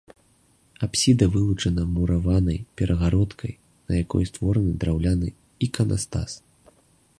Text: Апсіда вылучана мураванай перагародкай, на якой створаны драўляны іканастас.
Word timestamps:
Апсіда 0.85 1.25
вылучана 1.35 1.83
мураванай 1.97 2.57
перагародкай, 2.81 3.53
на 3.91 4.01
якой 4.03 4.23
створаны 4.33 4.71
драўляны 4.85 5.27
іканастас. 5.69 6.31